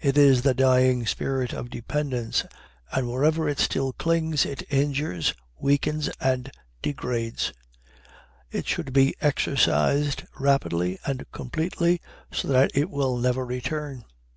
It 0.00 0.16
is 0.16 0.42
the 0.42 0.54
dying 0.54 1.04
spirit 1.04 1.52
of 1.52 1.68
dependence, 1.68 2.44
and 2.92 3.08
wherever 3.10 3.48
it 3.48 3.58
still 3.58 3.92
clings 3.92 4.46
it 4.46 4.62
injures, 4.72 5.34
weakens, 5.58 6.08
and 6.20 6.52
degrades. 6.80 7.52
It 8.52 8.68
should 8.68 8.92
be 8.92 9.16
exorcised 9.20 10.22
rapidly 10.38 11.00
and 11.04 11.24
completely, 11.32 12.00
so 12.30 12.46
that 12.46 12.70
it 12.72 12.88
will 12.88 13.16
never 13.18 13.44
return. 13.44 14.04